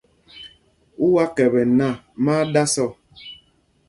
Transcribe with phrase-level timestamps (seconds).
[1.03, 2.87] U wá kɛpɛ nak, má á ɗǎs ɔ.